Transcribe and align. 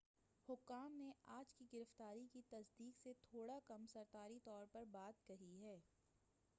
حکام 0.49 0.93
نے 0.93 1.09
آج 1.29 1.51
کی 1.53 1.65
گرفتاری 1.73 2.25
کی 2.33 2.41
تصدیق 2.49 2.97
سے 3.03 3.13
تھوڑا 3.21 3.59
کم 3.67 3.85
سرکاری 3.87 4.39
طور 4.43 4.65
پر 4.71 4.83
بات 4.91 5.25
کہی 5.27 5.61
ہے 5.61 5.77